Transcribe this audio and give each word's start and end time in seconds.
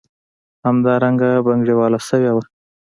همدلته 0.65 1.27
بنګړیواله 1.45 1.99
شوې 2.07 2.31
وه. 2.35 2.43